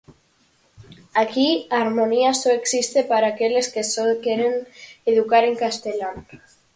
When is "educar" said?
5.11-5.43